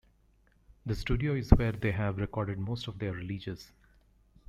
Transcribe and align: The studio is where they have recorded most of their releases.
The 0.87 0.95
studio 0.95 1.35
is 1.35 1.51
where 1.51 1.73
they 1.73 1.91
have 1.91 2.17
recorded 2.17 2.57
most 2.57 2.87
of 2.87 2.97
their 2.97 3.11
releases. 3.11 3.71